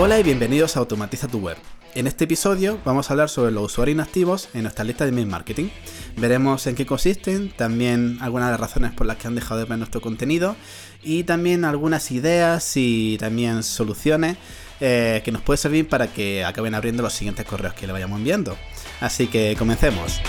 Hola 0.00 0.20
y 0.20 0.22
bienvenidos 0.22 0.76
a 0.76 0.78
Automatiza 0.78 1.26
tu 1.26 1.40
web. 1.40 1.56
En 1.96 2.06
este 2.06 2.22
episodio 2.22 2.78
vamos 2.84 3.10
a 3.10 3.14
hablar 3.14 3.28
sobre 3.28 3.50
los 3.50 3.64
usuarios 3.64 3.96
inactivos 3.96 4.48
en 4.54 4.62
nuestra 4.62 4.84
lista 4.84 5.02
de 5.02 5.10
email 5.10 5.26
marketing. 5.26 5.70
Veremos 6.16 6.68
en 6.68 6.76
qué 6.76 6.86
consisten, 6.86 7.50
también 7.50 8.16
algunas 8.20 8.46
de 8.46 8.52
las 8.52 8.60
razones 8.60 8.92
por 8.92 9.08
las 9.08 9.16
que 9.16 9.26
han 9.26 9.34
dejado 9.34 9.58
de 9.58 9.66
ver 9.66 9.76
nuestro 9.76 10.00
contenido 10.00 10.54
y 11.02 11.24
también 11.24 11.64
algunas 11.64 12.12
ideas 12.12 12.76
y 12.76 13.18
también 13.18 13.64
soluciones 13.64 14.36
eh, 14.78 15.20
que 15.24 15.32
nos 15.32 15.42
pueden 15.42 15.58
servir 15.58 15.88
para 15.88 16.06
que 16.06 16.44
acaben 16.44 16.76
abriendo 16.76 17.02
los 17.02 17.12
siguientes 17.12 17.44
correos 17.44 17.74
que 17.74 17.88
le 17.88 17.92
vayamos 17.92 18.18
enviando. 18.18 18.56
Así 19.00 19.26
que 19.26 19.56
comencemos. 19.58 20.20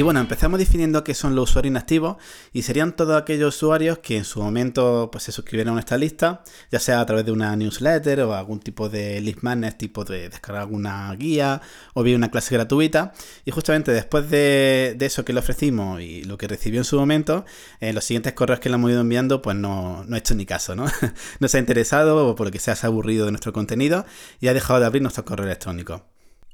Y 0.00 0.02
bueno, 0.02 0.20
empezamos 0.20 0.58
definiendo 0.58 1.04
qué 1.04 1.12
son 1.12 1.34
los 1.34 1.50
usuarios 1.50 1.72
inactivos 1.72 2.16
y 2.54 2.62
serían 2.62 2.96
todos 2.96 3.20
aquellos 3.20 3.54
usuarios 3.54 3.98
que 3.98 4.16
en 4.16 4.24
su 4.24 4.40
momento 4.40 5.10
pues, 5.12 5.24
se 5.24 5.30
suscribieron 5.30 5.76
a 5.76 5.80
esta 5.80 5.98
lista, 5.98 6.42
ya 6.72 6.80
sea 6.80 7.02
a 7.02 7.04
través 7.04 7.26
de 7.26 7.32
una 7.32 7.54
newsletter 7.54 8.20
o 8.22 8.32
algún 8.32 8.60
tipo 8.60 8.88
de 8.88 9.20
list 9.20 9.42
magnet, 9.42 9.76
tipo 9.76 10.06
de 10.06 10.30
descargar 10.30 10.62
alguna 10.62 11.14
guía 11.16 11.60
o 11.92 12.02
bien 12.02 12.16
una 12.16 12.30
clase 12.30 12.54
gratuita. 12.54 13.12
Y 13.44 13.50
justamente 13.50 13.92
después 13.92 14.30
de, 14.30 14.96
eso 14.98 15.22
que 15.22 15.34
le 15.34 15.40
ofrecimos 15.40 16.00
y 16.00 16.24
lo 16.24 16.38
que 16.38 16.48
recibió 16.48 16.80
en 16.80 16.86
su 16.86 16.98
momento, 16.98 17.44
en 17.80 17.94
los 17.94 18.02
siguientes 18.02 18.32
correos 18.32 18.58
que 18.58 18.70
le 18.70 18.76
hemos 18.76 18.90
ido 18.90 19.02
enviando, 19.02 19.42
pues 19.42 19.54
no, 19.56 20.04
no 20.04 20.16
ha 20.16 20.18
hecho 20.18 20.34
ni 20.34 20.46
caso, 20.46 20.74
¿no? 20.74 20.86
no 21.40 21.48
se 21.48 21.58
ha 21.58 21.60
interesado 21.60 22.26
o 22.26 22.34
por 22.34 22.46
lo 22.46 22.50
que 22.50 22.58
se 22.58 22.70
ha 22.70 22.76
aburrido 22.84 23.26
de 23.26 23.32
nuestro 23.32 23.52
contenido 23.52 24.06
y 24.40 24.48
ha 24.48 24.54
dejado 24.54 24.80
de 24.80 24.86
abrir 24.86 25.02
nuestro 25.02 25.26
correo 25.26 25.44
electrónico. 25.44 26.06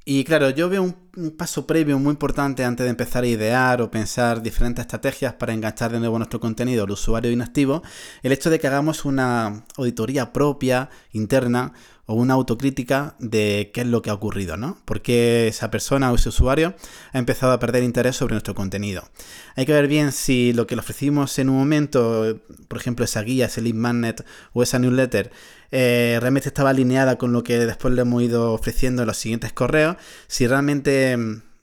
Y 0.09 0.23
claro, 0.23 0.51
yo 0.51 0.69
veo 0.69 0.85
un, 0.85 1.31
paso 1.37 1.67
previo 1.67 1.99
muy 1.99 2.13
importante 2.13 2.63
antes 2.65 2.85
de 2.85 2.91
empezar 2.91 3.25
a 3.25 3.27
idear 3.27 3.83
o 3.83 3.91
pensar 3.91 4.41
diferentes 4.41 4.83
estrategias 4.83 5.35
para 5.35 5.53
enganchar 5.53 5.91
de 5.91 5.99
nuevo 5.99 6.17
nuestro 6.17 6.39
contenido 6.39 6.85
al 6.85 6.93
usuario 6.93 7.33
inactivo, 7.33 7.83
el 8.23 8.31
hecho 8.31 8.49
de 8.49 8.61
que 8.61 8.69
hagamos 8.69 9.05
una 9.05 9.65
auditoría 9.77 10.33
propia, 10.33 10.91
interna, 11.11 11.73
o 12.07 12.15
una 12.15 12.35
autocrítica 12.35 13.17
de 13.19 13.71
qué 13.75 13.81
es 13.81 13.87
lo 13.89 14.01
que 14.01 14.11
ha 14.11 14.15
ocurrido, 14.15 14.57
¿no? 14.57 14.79
¿Por 14.85 15.03
qué 15.03 15.49
esa 15.49 15.73
persona 15.73 16.13
o 16.13 16.15
ese 16.15 16.29
usuario 16.29 16.75
ha 17.13 17.19
empezado 17.19 17.53
a 17.53 17.59
perder 17.59 17.83
interés 17.83 18.17
sobre 18.17 18.35
nuestro 18.35 18.55
contenido? 18.55 19.09
Hay 19.57 19.67
que 19.67 19.73
ver 19.73 19.89
bien 19.89 20.13
si 20.13 20.53
lo 20.53 20.69
que 20.69 20.77
le 20.77 20.81
ofrecimos 20.81 21.39
en 21.41 21.49
un 21.49 21.57
momento, 21.57 22.41
por 22.69 22.79
ejemplo, 22.79 23.05
esa 23.05 23.23
guía, 23.23 23.47
ese 23.47 23.61
lead 23.61 23.75
magnet 23.75 24.25
o 24.53 24.63
esa 24.63 24.79
newsletter, 24.79 25.33
eh, 25.73 26.19
realmente 26.21 26.49
estaba 26.49 26.71
alineada 26.71 27.19
con 27.19 27.33
lo 27.33 27.43
que 27.43 27.59
después 27.59 27.93
le 27.93 28.03
hemos 28.03 28.23
ido 28.23 28.53
ofreciendo 28.53 29.03
en 29.03 29.09
los 29.09 29.17
siguientes 29.17 29.53
correos, 29.53 29.97
si 30.29 30.47
realmente 30.47 31.19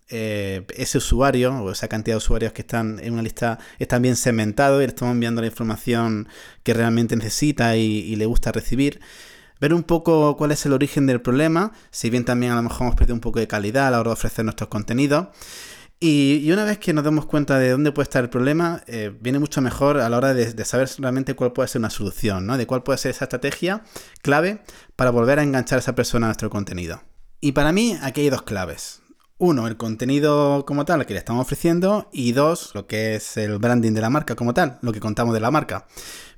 eh, 0.09 0.65
ese 0.75 0.97
usuario 0.97 1.53
o 1.53 1.71
esa 1.71 1.87
cantidad 1.87 2.15
de 2.15 2.17
usuarios 2.17 2.51
que 2.51 2.63
están 2.63 2.99
en 2.99 3.13
una 3.13 3.21
lista 3.21 3.59
están 3.79 4.01
bien 4.01 4.17
segmentados 4.17 4.79
y 4.83 4.85
le 4.85 4.89
estamos 4.89 5.13
enviando 5.13 5.39
la 5.39 5.47
información 5.47 6.27
que 6.63 6.73
realmente 6.73 7.15
necesita 7.15 7.77
y 7.77 8.13
le 8.17 8.25
gusta 8.25 8.51
recibir 8.51 8.99
ver 9.63 9.73
un 9.73 9.83
poco 9.83 10.35
cuál 10.35 10.51
es 10.51 10.65
el 10.65 10.73
origen 10.73 11.07
del 11.07 11.21
problema, 11.21 11.71
si 11.89 12.09
bien 12.09 12.25
también 12.25 12.51
a 12.51 12.55
lo 12.55 12.63
mejor 12.63 12.81
hemos 12.81 12.95
perdido 12.95 13.15
un 13.15 13.21
poco 13.21 13.39
de 13.39 13.47
calidad 13.47 13.87
a 13.87 13.91
la 13.91 14.01
hora 14.01 14.09
de 14.09 14.13
ofrecer 14.15 14.43
nuestros 14.43 14.67
contenidos. 14.67 15.27
Y, 16.01 16.51
una 16.51 16.65
vez 16.65 16.79
que 16.79 16.91
nos 16.91 17.05
damos 17.05 17.25
cuenta 17.27 17.57
de 17.57 17.69
dónde 17.69 17.93
puede 17.93 18.03
estar 18.03 18.21
el 18.21 18.29
problema, 18.29 18.83
eh, 18.87 19.15
viene 19.21 19.39
mucho 19.39 19.61
mejor 19.61 20.01
a 20.01 20.09
la 20.09 20.17
hora 20.17 20.33
de, 20.33 20.65
saber 20.65 20.89
realmente 20.97 21.33
cuál 21.33 21.53
puede 21.53 21.69
ser 21.69 21.79
una 21.79 21.89
solución, 21.89 22.45
¿no? 22.45 22.57
De 22.57 22.67
cuál 22.67 22.83
puede 22.83 22.97
ser 22.97 23.11
esa 23.11 23.23
estrategia 23.23 23.83
clave 24.21 24.59
para 24.97 25.11
volver 25.11 25.39
a 25.39 25.43
enganchar 25.43 25.77
a 25.77 25.79
esa 25.79 25.95
persona 25.95 26.25
a 26.25 26.29
nuestro 26.29 26.49
contenido. 26.49 27.01
Y 27.39 27.53
para 27.53 27.71
mí 27.71 27.97
aquí 28.01 28.19
hay 28.19 28.29
dos 28.29 28.41
claves. 28.41 29.02
Uno, 29.39 29.67
el 29.67 29.77
contenido 29.77 30.63
como 30.65 30.85
tal 30.85 31.05
que 31.05 31.13
le 31.13 31.19
estamos 31.19 31.41
ofreciendo 31.41 32.07
y 32.13 32.33
dos, 32.33 32.71
lo 32.75 32.85
que 32.85 33.15
es 33.15 33.35
el 33.35 33.57
branding 33.57 33.93
de 33.93 33.99
la 33.99 34.11
marca 34.11 34.35
como 34.35 34.53
tal, 34.53 34.77
lo 34.81 34.93
que 34.93 34.99
contamos 34.99 35.33
de 35.33 35.39
la 35.39 35.49
marca. 35.49 35.87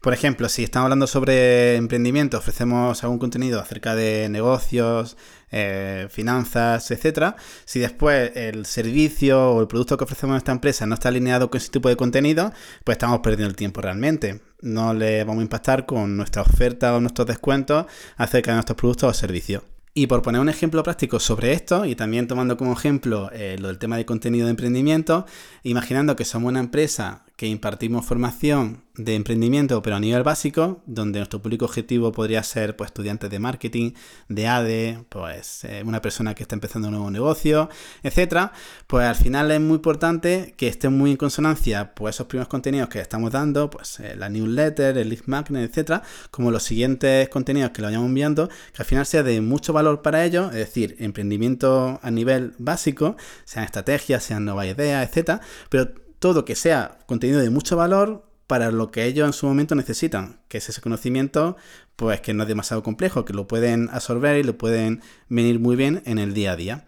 Por 0.02 0.14
ejemplo, 0.14 0.48
si 0.48 0.64
estamos 0.64 0.86
hablando 0.86 1.06
sobre 1.06 1.76
emprendimiento, 1.76 2.38
ofrecemos 2.38 3.04
algún 3.04 3.20
contenido 3.20 3.60
acerca 3.60 3.96
de 3.96 4.30
negocios, 4.30 5.18
eh, 5.52 6.08
finanzas, 6.10 6.90
etcétera. 6.90 7.36
Si 7.66 7.80
después 7.80 8.32
el 8.36 8.66
servicio 8.66 9.52
o 9.52 9.62
el 9.62 9.68
producto 9.68 9.98
que 9.98 10.06
ofrecemos 10.06 10.36
a 10.36 10.38
esta 10.38 10.54
empresa 10.54 10.86
no 10.86 10.94
está 10.94 11.10
alineado 11.10 11.50
con 11.52 11.58
ese 11.58 11.72
tipo 11.72 11.90
de 11.90 11.98
contenido, 11.98 12.54
pues 12.86 12.96
estamos 12.96 13.20
perdiendo 13.20 13.50
el 13.50 13.56
tiempo 13.58 13.82
realmente. 13.82 14.42
No 14.62 14.94
le 14.94 15.24
vamos 15.26 15.42
a 15.42 15.44
impactar 15.44 15.86
con 15.86 16.16
nuestra 16.16 16.44
oferta 16.44 16.96
o 16.96 17.02
nuestros 17.02 17.28
descuentos 17.28 17.88
acerca 18.16 18.52
de 18.52 18.56
nuestros 18.56 18.78
productos 18.78 19.10
o 19.10 19.14
servicios. 19.14 19.64
Y 19.98 20.08
por 20.08 20.22
poner 20.22 20.42
un 20.42 20.50
ejemplo 20.50 20.84
práctico 20.84 21.22
sobre 21.22 21.54
esto, 21.54 21.86
y 21.86 21.96
también 21.96 22.28
tomando 22.28 22.58
como 22.58 22.74
ejemplo 22.74 23.30
eh, 23.32 23.56
lo 23.58 23.70
del 23.70 23.78
tema 23.78 23.96
de 23.96 24.06
contenido 24.06 24.46
de 24.46 24.52
emprendimiento, 24.52 25.26
imaginando 25.64 26.18
que 26.18 26.26
somos 26.26 26.50
una 26.50 26.60
empresa 26.60 27.25
que 27.36 27.48
impartimos 27.48 28.06
formación 28.06 28.84
de 28.98 29.16
emprendimiento, 29.16 29.82
pero 29.82 29.98
a 29.98 30.00
nivel 30.00 30.24
básico, 30.24 30.82
donde 30.86 31.20
nuestro 31.20 31.42
público 31.42 31.66
objetivo 31.66 32.14
podría 32.14 32.42
ser 32.44 32.78
pues, 32.78 32.90
estudiantes 32.90 33.30
de 33.30 33.40
marketing, 33.40 33.92
de 34.30 34.48
ADE, 34.48 35.06
pues 35.10 35.66
eh, 35.66 35.84
una 35.86 36.02
persona 36.02 36.34
que 36.34 36.44
está 36.44 36.56
empezando 36.56 36.88
un 36.88 36.94
nuevo 36.94 37.12
negocio, 37.12 37.70
etcétera, 38.04 38.54
pues 38.88 39.06
al 39.06 39.16
final 39.16 39.52
es 39.52 39.60
muy 39.60 39.76
importante 39.76 40.54
que 40.58 40.70
estén 40.70 40.98
muy 40.98 41.12
en 41.12 41.18
consonancia 41.18 41.94
pues, 41.94 42.16
esos 42.16 42.28
primeros 42.28 42.48
contenidos 42.48 42.88
que 42.88 43.02
estamos 43.02 43.32
dando, 43.32 43.70
pues 43.70 44.00
eh, 44.00 44.16
la 44.16 44.30
newsletter, 44.30 44.98
el 44.98 45.10
list 45.10 45.28
magnet, 45.28 45.70
etcétera, 45.70 46.04
como 46.32 46.52
los 46.52 46.64
siguientes 46.64 47.28
contenidos 47.28 47.72
que 47.72 47.82
lo 47.82 47.88
vayamos 47.88 48.08
enviando, 48.08 48.48
que 48.48 48.82
al 48.82 48.86
final 48.86 49.06
sea 49.06 49.24
de 49.24 49.42
mucho 49.42 49.74
valor 49.74 50.02
para 50.02 50.24
ellos, 50.24 50.48
es 50.54 50.60
decir, 50.60 50.96
emprendimiento 51.00 52.00
a 52.02 52.12
nivel 52.12 52.54
básico, 52.60 53.18
sean 53.44 53.66
estrategias, 53.66 54.24
sean 54.24 54.46
nuevas 54.46 54.68
ideas, 54.68 55.06
etcétera, 55.06 55.42
pero 55.70 56.05
todo 56.20 56.46
que 56.46 56.56
sea 56.56 57.00
contenido 57.06 57.40
de 57.40 57.50
mucho 57.50 57.76
valor 57.76 58.26
para 58.48 58.72
lo 58.72 58.92
que 58.92 59.06
ellos 59.06 59.26
en 59.26 59.34
su 59.34 59.48
momento 59.48 59.76
necesitan, 59.76 60.40
que 60.48 60.60
es 60.60 60.70
ese 60.70 60.82
conocimiento, 60.82 61.58
pues 61.96 62.22
que 62.22 62.34
no 62.34 62.44
es 62.44 62.50
demasiado 62.50 62.84
complejo, 62.84 63.26
que 63.26 63.34
lo 63.34 63.48
pueden 63.48 63.90
absorber 63.92 64.38
y 64.38 64.44
lo 64.44 64.58
pueden 64.58 65.02
venir 65.30 65.60
muy 65.60 65.76
bien 65.76 66.04
en 66.06 66.20
el 66.20 66.34
día 66.34 66.52
a 66.52 66.56
día. 66.56 66.88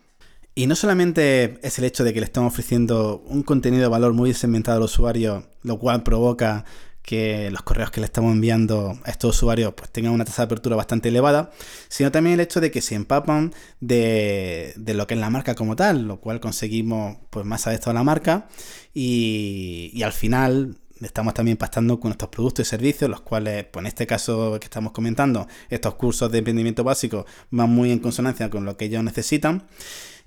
Y 0.54 0.66
no 0.66 0.76
solamente 0.76 1.60
es 1.62 1.78
el 1.78 1.86
hecho 1.86 2.04
de 2.04 2.14
que 2.14 2.20
le 2.20 2.26
estamos 2.26 2.52
ofreciendo 2.52 3.24
un 3.28 3.44
contenido 3.44 3.84
de 3.84 3.90
valor 3.90 4.14
muy 4.14 4.34
segmentado 4.34 4.78
al 4.78 4.84
usuario, 4.84 5.48
lo 5.62 5.78
cual 5.78 6.04
provoca 6.04 6.66
que 7.08 7.50
los 7.52 7.62
correos 7.62 7.90
que 7.90 8.02
le 8.02 8.06
estamos 8.06 8.34
enviando 8.34 9.00
a 9.06 9.10
estos 9.10 9.38
usuarios 9.38 9.74
pues 9.74 9.90
tengan 9.90 10.12
una 10.12 10.26
tasa 10.26 10.42
de 10.42 10.48
apertura 10.48 10.76
bastante 10.76 11.08
elevada, 11.08 11.52
sino 11.88 12.12
también 12.12 12.34
el 12.34 12.42
hecho 12.42 12.60
de 12.60 12.70
que 12.70 12.82
se 12.82 12.96
empapan 12.96 13.54
de, 13.80 14.74
lo 14.76 15.08
que 15.08 15.14
es 15.14 15.20
la 15.22 15.30
marca 15.30 15.56
como 15.56 15.78
tal, 15.78 16.06
lo 16.06 16.20
cual 16.20 16.42
conseguimos 16.42 17.16
pues 17.30 17.46
más 17.46 17.66
adeptos 17.66 17.88
a 17.88 17.94
la 17.94 18.04
marca 18.04 18.50
y, 18.94 19.90
y 19.94 20.04
al 20.04 20.12
final 20.12 20.76
estamos 21.00 21.34
también 21.34 21.54
impactando 21.54 21.98
con 21.98 22.12
estos 22.12 22.28
productos 22.28 22.68
y 22.68 22.70
servicios, 22.70 23.10
los 23.10 23.22
cuales, 23.22 23.64
pues 23.72 23.84
en 23.84 23.88
este 23.88 24.06
caso 24.06 24.60
que 24.60 24.66
estamos 24.66 24.92
comentando, 24.92 25.48
estos 25.70 25.96
cursos 25.96 26.30
de 26.30 26.40
emprendimiento 26.40 26.84
básico 26.84 27.26
van 27.52 27.70
muy 27.70 27.94
en 27.94 28.00
consonancia 28.00 28.50
con 28.50 28.66
lo 28.66 28.76
que 28.76 28.84
ellos 28.84 29.02
necesitan 29.02 29.66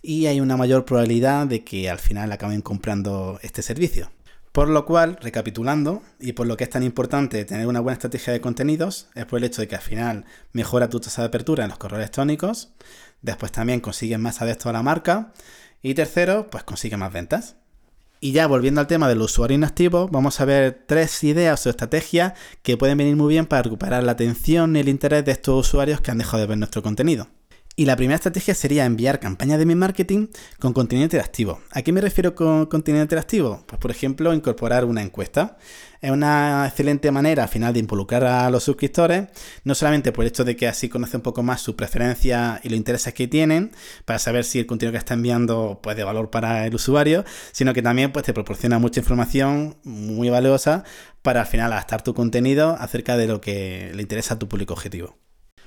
y 0.01 0.29
hay 0.29 0.41
una 0.41 0.57
mayor 0.57 0.87
probabilidad 0.87 1.47
de 1.47 1.63
que 1.63 1.91
al 1.91 1.99
final 1.99 2.33
acaben 2.33 2.63
comprando 2.63 3.39
este 3.43 3.61
servicio. 3.61 4.11
Por 4.53 4.69
lo 4.69 4.85
cual, 4.85 5.17
recapitulando, 5.21 6.03
y 6.19 6.33
por 6.33 6.47
lo 6.47 6.57
que 6.57 6.65
es 6.65 6.71
tan 6.71 6.83
importante 6.83 7.45
tener 7.45 7.69
una 7.69 7.79
buena 7.79 7.95
estrategia 7.95 8.33
de 8.33 8.41
contenidos, 8.41 9.09
es 9.15 9.25
por 9.25 9.39
el 9.39 9.45
hecho 9.45 9.63
de 9.63 9.69
que 9.69 9.77
al 9.77 9.83
final 9.83 10.25
mejora 10.53 10.89
tu 10.89 10.99
tasa 10.99 11.23
de 11.23 11.29
apertura 11.29 11.63
en 11.65 11.71
los 11.71 11.79
correos 11.79 12.01
electrónicos, 12.01 12.71
después 13.23 13.53
también 13.53 13.81
consigues 13.81 14.19
más 14.19 14.43
adeptos 14.43 14.67
a 14.67 14.73
la 14.73 14.83
marca, 14.83 15.33
y 15.83 15.95
tercero, 15.95 16.49
pues 16.51 16.65
consigues 16.65 16.99
más 16.99 17.13
ventas. 17.13 17.57
Y 18.21 18.33
ya 18.33 18.49
volviendo 18.49 18.81
al 18.81 18.87
tema 18.87 19.09
del 19.09 19.23
usuario 19.23 19.55
inactivo, 19.55 20.09
vamos 20.09 20.41
a 20.41 20.45
ver 20.45 20.85
tres 20.87 21.23
ideas 21.25 21.65
o 21.67 21.71
estrategias 21.71 22.35
que 22.63 22.77
pueden 22.77 22.99
venir 22.99 23.17
muy 23.17 23.29
bien 23.29 23.47
para 23.47 23.63
recuperar 23.63 24.03
la 24.03 24.13
atención 24.13 24.77
y 24.77 24.81
el 24.81 24.89
interés 24.89 25.25
de 25.25 25.33
estos 25.33 25.69
usuarios 25.69 26.01
que 26.01 26.11
han 26.11 26.19
dejado 26.19 26.43
de 26.43 26.49
ver 26.49 26.59
nuestro 26.59 26.83
contenido. 26.83 27.29
Y 27.77 27.87
la 27.87 27.97
primera 27.97 28.17
estrategia 28.17 28.55
sería 28.55 28.85
enviar 28.85 29.21
campañas 29.21 29.59
de 29.59 29.65
mi 29.65 29.75
marketing 29.75 30.27
con 30.59 30.73
contenido 30.73 31.05
interactivo. 31.05 31.61
¿A 31.71 31.83
qué 31.83 31.93
me 31.93 32.01
refiero 32.01 32.35
con 32.35 32.67
contenido 32.67 33.03
interactivo? 33.03 33.65
Pues 33.67 33.81
por 33.81 33.91
ejemplo, 33.91 34.35
incorporar 34.35 34.85
una 34.85 35.03
encuesta. 35.03 35.57
Es 36.03 36.11
una 36.11 36.67
excelente 36.67 37.11
manera 37.11 37.45
al 37.45 37.49
final 37.49 37.73
de 37.73 37.81
involucrar 37.81 38.25
a 38.25 38.51
los 38.51 38.65
suscriptores, 38.65 39.29
no 39.65 39.75
solamente 39.75 40.13
por 40.13 40.25
el 40.25 40.29
hecho 40.29 40.45
de 40.45 40.57
que 40.57 40.67
así 40.67 40.89
conoce 40.89 41.17
un 41.17 41.23
poco 41.23 41.43
más 41.43 41.61
su 41.61 41.77
preferencia 41.77 42.61
y 42.63 42.71
los 42.71 42.77
intereses 42.77 43.15
que 43.15 43.29
tienen, 43.29 43.71
para 44.05 44.19
saber 44.19 44.45
si 44.45 44.59
el 44.59 44.67
contenido 44.67 44.93
que 44.93 44.99
está 44.99 45.15
enviando 45.15 45.81
pues, 45.83 45.97
de 45.97 46.05
valor 46.05 46.31
para 46.31 46.67
el 46.67 46.75
usuario, 46.75 47.25
sino 47.53 47.73
que 47.73 47.83
también 47.83 48.13
pues, 48.13 48.25
te 48.25 48.35
proporciona 48.35 48.79
mucha 48.79 49.01
información 49.01 49.77
muy 49.85 50.29
valiosa 50.29 50.85
para 51.23 51.43
al 51.43 51.47
final 51.47 51.73
adaptar 51.73 52.03
tu 52.03 52.15
contenido 52.15 52.77
acerca 52.79 53.17
de 53.17 53.27
lo 53.27 53.41
que 53.41 53.93
le 53.95 54.03
interesa 54.03 54.35
a 54.35 54.39
tu 54.39 54.49
público 54.49 54.75
objetivo. 54.75 55.17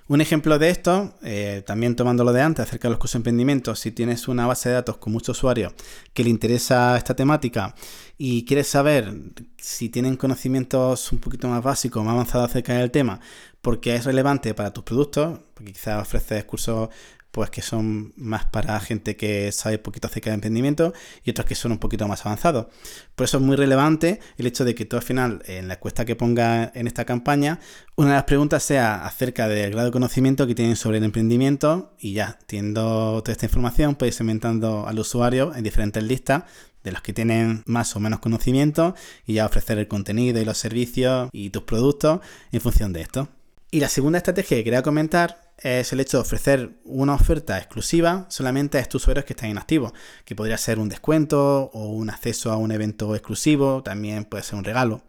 Un 0.07 0.19
ejemplo 0.19 0.59
de 0.59 0.69
esto, 0.69 1.13
eh, 1.23 1.63
también 1.65 1.95
tomándolo 1.95 2.33
de 2.33 2.41
antes 2.41 2.65
acerca 2.67 2.87
de 2.87 2.91
los 2.91 2.99
cursos 2.99 3.13
de 3.13 3.19
emprendimiento, 3.19 3.73
si 3.73 3.91
tienes 3.91 4.27
una 4.27 4.45
base 4.45 4.67
de 4.67 4.75
datos 4.75 4.97
con 4.97 5.13
muchos 5.13 5.37
usuarios 5.37 5.73
que 6.13 6.25
le 6.25 6.29
interesa 6.29 6.97
esta 6.97 7.15
temática 7.15 7.73
y 8.17 8.43
quieres 8.43 8.67
saber 8.67 9.13
si 9.57 9.87
tienen 9.87 10.17
conocimientos 10.17 11.11
un 11.13 11.19
poquito 11.19 11.47
más 11.47 11.63
básicos, 11.63 12.03
más 12.03 12.13
avanzados 12.13 12.49
acerca 12.49 12.73
del 12.73 12.91
tema, 12.91 13.21
porque 13.61 13.95
es 13.95 14.03
relevante 14.03 14.53
para 14.53 14.73
tus 14.73 14.83
productos, 14.83 15.39
porque 15.53 15.71
quizás 15.71 16.01
ofreces 16.01 16.43
cursos 16.43 16.89
pues 17.33 17.49
que 17.49 17.63
son 17.63 18.13
más 18.15 18.45
para 18.45 18.79
gente 18.79 19.15
que 19.15 19.51
sabe 19.51 19.79
poquito 19.79 20.07
acerca 20.07 20.29
de 20.29 20.35
emprendimiento 20.35 20.93
y 21.23 21.31
otros 21.31 21.47
que 21.47 21.55
son 21.55 21.71
un 21.71 21.79
poquito 21.79 22.07
más 22.07 22.23
avanzados. 22.27 22.67
Por 23.15 23.25
eso 23.25 23.37
es 23.37 23.43
muy 23.43 23.55
relevante 23.55 24.19
el 24.37 24.45
hecho 24.45 24.63
de 24.63 24.75
que 24.75 24.85
tú 24.85 24.97
al 24.97 25.01
final, 25.01 25.41
en 25.47 25.67
la 25.67 25.73
encuesta 25.73 26.05
que 26.05 26.15
ponga 26.15 26.71
en 26.75 26.85
esta 26.85 27.05
campaña, 27.05 27.59
una 27.95 28.09
de 28.09 28.15
las 28.17 28.25
preguntas 28.25 28.61
sea 28.61 29.03
acerca 29.03 29.47
del 29.47 29.71
grado 29.71 29.87
de 29.87 29.91
conocimiento 29.91 30.45
que 30.45 30.53
tienen 30.53 30.75
sobre 30.75 30.99
el 30.99 31.05
emprendimiento 31.05 31.95
y 31.99 32.13
ya, 32.13 32.37
teniendo 32.45 33.23
toda 33.23 33.31
esta 33.31 33.47
información, 33.47 33.95
puedes 33.95 34.13
ir 34.13 34.17
segmentando 34.19 34.87
al 34.87 34.99
usuario 34.99 35.55
en 35.55 35.63
diferentes 35.63 36.03
listas 36.03 36.43
de 36.83 36.91
los 36.91 37.01
que 37.01 37.13
tienen 37.13 37.63
más 37.65 37.95
o 37.95 37.99
menos 37.99 38.19
conocimiento 38.19 38.93
y 39.25 39.33
ya 39.33 39.47
ofrecer 39.47 39.79
el 39.79 39.87
contenido 39.87 40.39
y 40.39 40.45
los 40.45 40.59
servicios 40.59 41.29
y 41.31 41.49
tus 41.49 41.63
productos 41.63 42.19
en 42.51 42.61
función 42.61 42.93
de 42.93 43.01
esto. 43.01 43.27
Y 43.71 43.79
la 43.79 43.89
segunda 43.89 44.19
estrategia 44.19 44.57
que 44.57 44.63
quería 44.63 44.83
comentar 44.83 45.52
es 45.57 45.93
el 45.93 45.99
hecho 45.99 46.17
de 46.17 46.21
ofrecer 46.21 46.71
una 46.83 47.13
oferta 47.13 47.57
exclusiva 47.57 48.25
solamente 48.29 48.77
a 48.77 48.81
estos 48.81 49.03
usuarios 49.03 49.25
que 49.25 49.33
están 49.33 49.49
inactivos, 49.49 49.93
que 50.25 50.35
podría 50.35 50.57
ser 50.57 50.79
un 50.79 50.89
descuento 50.89 51.71
o 51.73 51.87
un 51.87 52.09
acceso 52.09 52.51
a 52.51 52.57
un 52.57 52.71
evento 52.71 53.15
exclusivo, 53.15 53.83
también 53.83 54.25
puede 54.25 54.43
ser 54.43 54.55
un 54.55 54.63
regalo. 54.63 55.03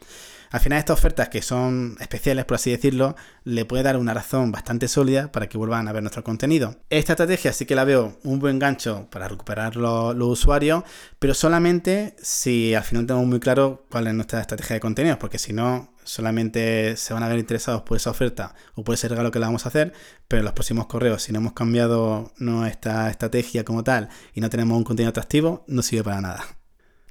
Al 0.54 0.60
final 0.60 0.78
estas 0.78 0.96
ofertas 0.96 1.30
que 1.30 1.42
son 1.42 1.96
especiales, 1.98 2.44
por 2.44 2.54
así 2.54 2.70
decirlo, 2.70 3.16
le 3.42 3.64
puede 3.64 3.82
dar 3.82 3.96
una 3.96 4.14
razón 4.14 4.52
bastante 4.52 4.86
sólida 4.86 5.32
para 5.32 5.48
que 5.48 5.58
vuelvan 5.58 5.88
a 5.88 5.92
ver 5.92 6.04
nuestro 6.04 6.22
contenido. 6.22 6.76
Esta 6.90 7.14
estrategia 7.14 7.52
sí 7.52 7.66
que 7.66 7.74
la 7.74 7.82
veo 7.82 8.20
un 8.22 8.38
buen 8.38 8.60
gancho 8.60 9.08
para 9.10 9.26
recuperar 9.26 9.74
los, 9.74 10.14
usuarios, 10.16 10.84
pero 11.18 11.34
solamente 11.34 12.14
si 12.22 12.72
al 12.72 12.84
final 12.84 13.04
tenemos 13.04 13.26
muy 13.26 13.40
claro 13.40 13.84
cuál 13.90 14.06
es 14.06 14.14
nuestra 14.14 14.40
estrategia 14.40 14.74
de 14.74 14.80
contenido, 14.80 15.18
porque 15.18 15.38
si 15.38 15.52
no, 15.52 15.92
solamente 16.04 16.96
se 16.96 17.14
van 17.14 17.22
a 17.22 17.28
ver 17.28 17.38
interesados 17.38 17.82
por 17.82 17.96
esa 17.96 18.10
oferta 18.10 18.54
o 18.74 18.84
por 18.84 18.94
ese 18.94 19.08
regalo 19.08 19.30
que 19.30 19.38
le 19.38 19.46
vamos 19.46 19.66
a 19.66 19.68
hacer, 19.68 19.92
pero 20.28 20.40
en 20.40 20.44
los 20.44 20.54
próximos 20.54 20.86
correos, 20.86 21.22
si 21.22 21.32
no 21.32 21.38
hemos 21.38 21.52
cambiado 21.52 22.32
nuestra 22.38 23.10
estrategia 23.10 23.64
como 23.64 23.82
tal 23.82 24.08
y 24.34 24.40
no 24.40 24.50
tenemos 24.50 24.78
un 24.78 24.84
contenido 24.84 25.10
atractivo, 25.10 25.64
no 25.66 25.82
sirve 25.82 26.04
para 26.04 26.20
nada. 26.20 26.44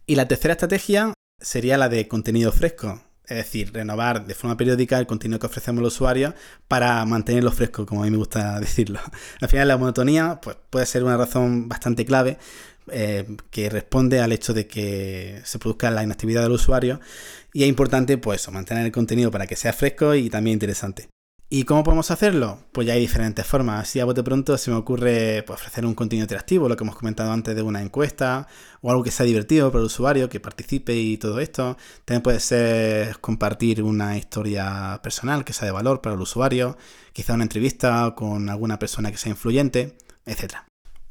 Y 0.05 0.15
la 0.15 0.27
tercera 0.27 0.53
estrategia 0.53 1.13
sería 1.39 1.77
la 1.77 1.89
de 1.89 2.07
contenido 2.07 2.51
fresco. 2.51 3.01
Es 3.25 3.37
decir, 3.37 3.71
renovar 3.73 4.25
de 4.25 4.35
forma 4.35 4.57
periódica 4.57 4.99
el 4.99 5.07
contenido 5.07 5.39
que 5.39 5.47
ofrecemos 5.47 5.79
al 5.79 5.87
usuario 5.87 6.35
para 6.67 7.03
mantenerlo 7.05 7.51
fresco, 7.51 7.85
como 7.85 8.01
a 8.01 8.05
mí 8.05 8.11
me 8.11 8.17
gusta 8.17 8.59
decirlo. 8.59 8.99
Al 9.39 9.47
final, 9.47 9.69
la 9.69 9.77
monotonía 9.77 10.39
pues, 10.41 10.57
puede 10.69 10.85
ser 10.85 11.03
una 11.03 11.15
razón 11.15 11.69
bastante 11.69 12.05
clave 12.05 12.37
eh, 12.91 13.37
que 13.49 13.69
responde 13.69 14.19
al 14.19 14.31
hecho 14.31 14.53
de 14.53 14.67
que 14.67 15.41
se 15.43 15.59
produzca 15.59 15.91
la 15.91 16.03
inactividad 16.03 16.43
del 16.43 16.53
usuario 16.53 16.99
y 17.53 17.63
es 17.63 17.69
importante 17.69 18.17
pues 18.17 18.49
mantener 18.51 18.85
el 18.85 18.91
contenido 18.91 19.31
para 19.31 19.47
que 19.47 19.55
sea 19.55 19.73
fresco 19.73 20.15
y 20.15 20.29
también 20.29 20.53
interesante. 20.53 21.09
¿Y 21.55 21.65
cómo 21.65 21.83
podemos 21.83 22.09
hacerlo? 22.09 22.57
Pues 22.71 22.87
ya 22.87 22.93
hay 22.93 22.99
diferentes 22.99 23.45
formas. 23.45 23.83
Así 23.83 23.99
a 23.99 24.05
bote 24.05 24.23
pronto 24.23 24.57
se 24.57 24.71
me 24.71 24.77
ocurre 24.77 25.43
pues, 25.45 25.59
ofrecer 25.59 25.85
un 25.85 25.93
contenido 25.93 26.23
interactivo, 26.23 26.67
lo 26.67 26.75
que 26.75 26.83
hemos 26.83 26.95
comentado 26.95 27.31
antes 27.31 27.55
de 27.55 27.61
una 27.61 27.79
encuesta, 27.79 28.47
o 28.81 28.89
algo 28.89 29.03
que 29.03 29.11
sea 29.11 29.23
divertido 29.23 29.71
para 29.71 29.81
el 29.81 29.85
usuario, 29.85 30.29
que 30.29 30.39
participe 30.39 30.95
y 30.95 31.17
todo 31.17 31.39
esto. 31.39 31.77
También 32.05 32.23
puede 32.23 32.39
ser 32.39 33.19
compartir 33.19 33.83
una 33.83 34.17
historia 34.17 34.99
personal 35.03 35.45
que 35.45 35.53
sea 35.53 35.67
de 35.67 35.71
valor 35.73 36.01
para 36.01 36.15
el 36.15 36.21
usuario, 36.21 36.75
quizá 37.13 37.35
una 37.35 37.43
entrevista 37.43 38.15
con 38.15 38.49
alguna 38.49 38.79
persona 38.79 39.11
que 39.11 39.17
sea 39.17 39.29
influyente, 39.29 39.95
etc. 40.25 40.55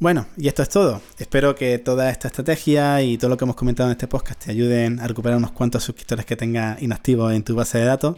Bueno, 0.02 0.26
y 0.37 0.49
esto 0.49 0.64
es 0.64 0.69
todo. 0.69 1.00
Espero 1.16 1.54
que 1.54 1.78
toda 1.78 2.10
esta 2.10 2.26
estrategia 2.26 3.00
y 3.02 3.19
todo 3.19 3.31
lo 3.31 3.37
que 3.37 3.44
hemos 3.44 3.54
comentado 3.54 3.88
en 3.88 3.93
este 3.93 4.08
podcast 4.08 4.46
te 4.46 4.50
ayuden 4.50 4.99
a 4.99 5.06
recuperar 5.06 5.38
unos 5.38 5.52
cuantos 5.52 5.84
suscriptores 5.84 6.26
que 6.26 6.34
tengas 6.34 6.82
inactivos 6.82 7.32
en 7.32 7.44
tu 7.44 7.54
base 7.54 7.78
de 7.78 7.84
datos. 7.84 8.16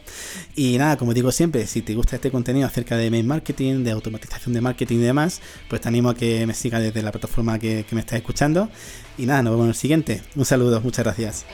Y 0.56 0.78
nada, 0.78 0.96
como 0.96 1.12
digo 1.12 1.31
siempre, 1.31 1.66
si 1.66 1.82
te 1.82 1.94
gusta 1.94 2.16
este 2.16 2.31
contenido 2.31 2.66
acerca 2.66 2.96
de 2.96 3.10
mail 3.10 3.26
marketing, 3.26 3.84
de 3.84 3.90
automatización 3.90 4.54
de 4.54 4.62
marketing 4.62 4.96
y 4.96 5.02
demás, 5.02 5.42
pues 5.69 5.82
te 5.82 5.88
animo 5.88 6.08
a 6.08 6.14
que 6.14 6.46
me 6.46 6.54
sigas 6.54 6.81
desde 6.81 7.02
la 7.02 7.12
plataforma 7.12 7.58
que, 7.58 7.84
que 7.86 7.94
me 7.94 8.00
estás 8.00 8.16
escuchando. 8.16 8.70
Y 9.19 9.26
nada, 9.26 9.42
nos 9.42 9.52
vemos 9.52 9.64
en 9.64 9.69
el 9.69 9.76
siguiente. 9.76 10.22
Un 10.36 10.46
saludo, 10.46 10.81
muchas 10.81 11.04
gracias. 11.04 11.44